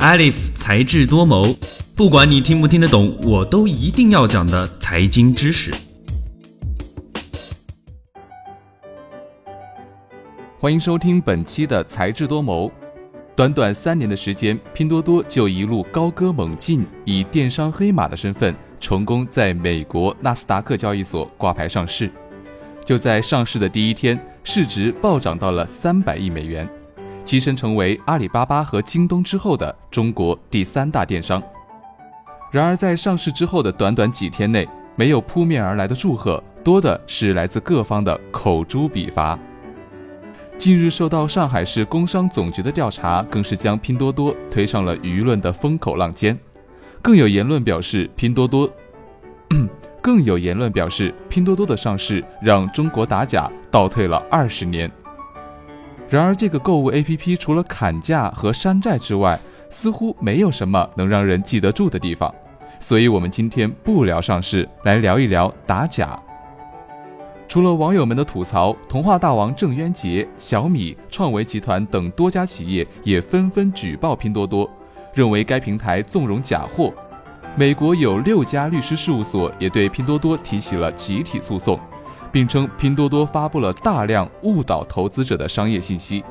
[0.00, 1.54] Alif 才智多谋，
[1.94, 5.70] 不管你听不听得懂，我都一定要讲的财经知识。
[10.58, 12.72] 欢迎收听本期的才智多谋。
[13.36, 22.10] 短短三年的时间，拼多多就一路高歌猛进，以电商黑马的身份，成功在美国纳斯达克交易所挂牌上市。
[22.86, 26.66] 就在上市的第一天，市值暴涨到了三百亿美元。
[27.24, 31.42] 跻身成为阿里巴巴和京东之后的中国第三大电商。
[32.50, 39.38] 然而，在上市之后的短短几天内，没有扑面而来的祝贺，多的是来自各方的口诛笔伐。
[40.58, 46.36] 近日，受到上海市工商总局的调查，更是将拼多多推上了舆论的风口浪尖。
[47.00, 48.68] 更有言论表示，拼多多，
[50.02, 54.90] 更有言论表示，拼多多的上市让中国打假倒退了二十年。
[56.10, 59.38] 然而，这个购物 APP 除了砍价和山寨之外，
[59.68, 62.34] 似乎没有什么能让人记得住的地方。
[62.80, 66.20] 所以，我们今天不聊上市，来聊一聊打假。
[67.46, 74.68] 除了网友们的吐槽，童话大王郑渊洁、小米、创维集团等多家企业也纷纷举报拼多多，
[75.14, 76.92] 认为该平台纵容假货。
[77.54, 81.78] 美国有六家律师事务所也对拼多多提起了集体诉讼。
[82.32, 86.24] 并称拼多多发布了大量误导投资者的商业信息。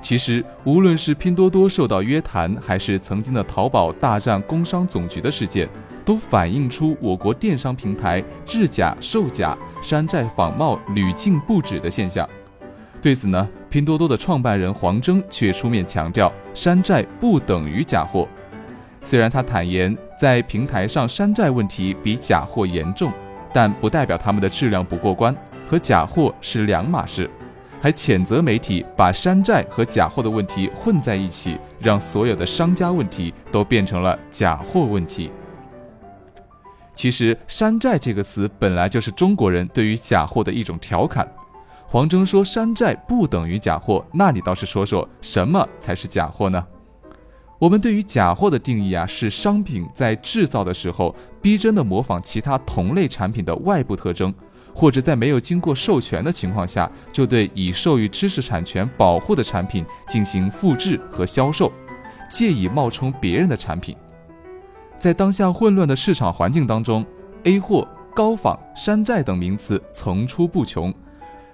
[0.00, 5.66] 其实，无论是拼多多受到约谈，还是曾经的淘宝大战工商总局的事件，
[6.04, 12.28] 都反映出我国电商平台制假售假、山寨仿冒屡禁不止的现象。
[13.00, 18.28] 对此呢，拼多多的创办人黄峥却出面强调，山寨不等于假货。
[19.00, 23.10] 虽然他坦言，在平台上山寨问题比假货严重。
[23.54, 25.34] 但不代表他们的质量不过关，
[25.68, 27.30] 和假货是两码事，
[27.80, 35.30] 还谴责媒体把山寨和假货的问题混在一起，让所有的商家问题都变成了假货问题。
[36.96, 41.26] 其实“山寨”这个词本来就是中国人对于假货的一种调侃。
[41.86, 46.66] 黄峥说山寨不等于假货，那你倒是说说什么才是假货呢？
[47.64, 54.34] 我们对于假货的定义啊，是商品在制造的时候逼真的模仿其他同类产品的外部特征，
[54.74, 61.72] 或者在没有经过授权的情况下，就对已授予知识产权保护的产品进行复制和销售，
[62.28, 63.96] 借以冒充别人的产品。
[64.98, 67.02] 在当下混乱的市场环境当中
[67.44, 70.92] ，A 货、高仿、山寨等名词层出不穷，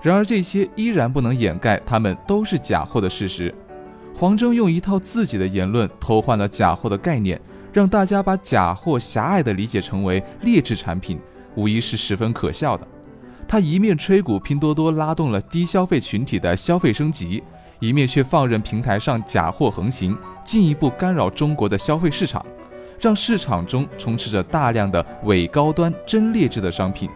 [0.00, 3.52] 然而这些依然不能掩盖它们都是假货的事实。
[4.18, 7.38] 黄峥用一套自己的言论偷换了假货的概念，
[7.70, 11.20] 让大家把假货狭隘地理解成为劣质产品，
[11.54, 12.88] 无疑是十分可笑的。
[13.46, 17.42] 他一面吹鼓拼多多拉动了低消费群体的消费升级，
[17.78, 22.44] 一面却放任平台上假货横行，进一步干扰中国的消费市场，
[22.98, 27.10] 让市场中充斥着大量的伪高端、真劣质的商品。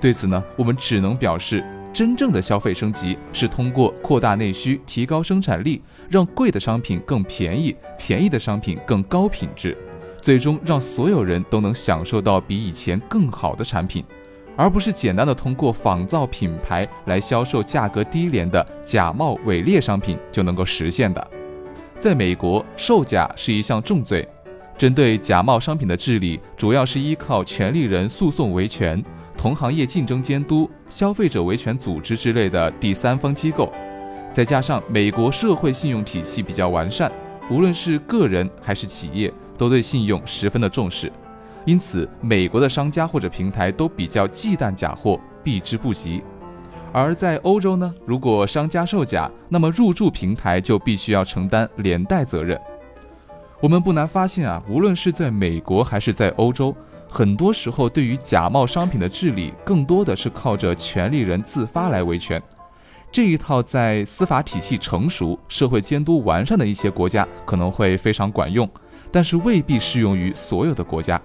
[0.00, 1.64] 对此呢，我们只能表示。
[1.92, 9.76] 真正的消费升级是通过扩大内需、提高生产力，让贵的商品更便宜，便宜的商品更高品质，
[10.22, 14.04] 最终让所有人都能享受到比以前更好的产品，
[14.56, 21.30] 而不是简单的通过仿造品牌来销售价格低廉的假冒伪劣商品就能够实现的。
[21.98, 24.26] 在美国，售假是一项重罪，
[24.78, 29.04] 针对假冒商品的治理主要是依靠权利人诉讼维权。
[29.40, 33.72] 同行业竞争监督、消费者维权组织之类的第三方机构，
[34.34, 37.10] 再加上美国社会信用体系比较完善，
[37.50, 41.10] 无论是个人还是企业，都对信用十分的重视，
[41.64, 46.22] 因此美国的商家或者平台都比较忌惮假货，避之不及。
[46.92, 52.60] 而在欧洲呢，如果商家售假，那么入驻平台就必须要承担连带责任。
[53.62, 56.76] 我们不难发现啊，无论是在美国还是在欧洲。
[57.10, 62.40] 很多时候，对于假冒商品的治理，更多的是靠着权利人自发来维权。
[63.10, 68.70] 这一套在司法体系成熟、社会监督完善的一些国家可能会非常管用，
[69.10, 71.20] 但是未必适用于所有的国家。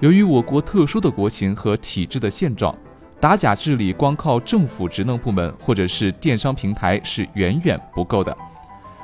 [0.00, 2.74] 由于我国特殊的国情和体制的现状，
[3.20, 8.34] 打假治理光靠政府职能部门或者是电商平台是远远不够的。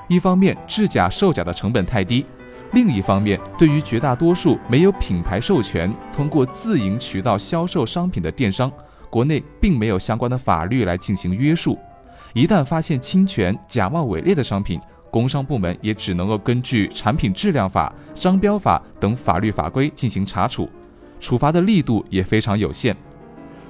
[0.09, 2.25] 一方面，制假售假的成本太低。
[2.73, 8.73] 另一方面，对于绝大多数没有品牌授权、通过自营渠道销售商品的电商，
[9.11, 11.79] 国内并没有相关的法律来进行约束。
[12.33, 14.81] 一旦发现侵权、假冒伪劣的商品，
[15.11, 20.67] 工商部门也只能够根据《产品质量法》《商标法》等法律法规进行查处，
[21.21, 22.97] 处罚的力度也非常有限。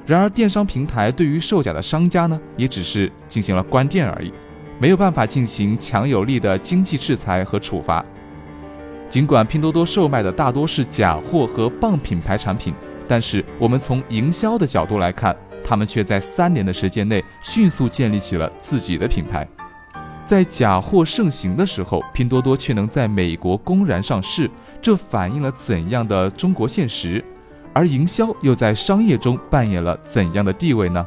[0.06, 4.32] 然而，电商平台对于售假的商家呢，也只是进行了关店而已。
[4.78, 8.04] 没有办法进行强有力的经济制裁和处罚。
[9.12, 12.72] 尽管拼多多售卖的大多是假货和傍品牌产品，
[13.06, 19.46] 但是我们从营销的角度来看，他们却在三年的时间内迅速建立起了自己的品牌。
[20.24, 24.50] 在假货盛行的时候，拼多多却能在美国公然上市，
[24.80, 27.22] 这反映了怎样的中国现实？
[27.74, 31.06] 而营销又在商业中扮演了怎样的地位呢？